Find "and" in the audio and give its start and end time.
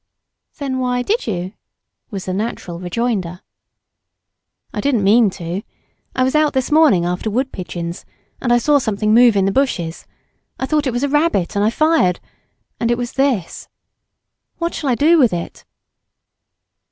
8.41-8.51, 11.55-11.63, 12.79-12.89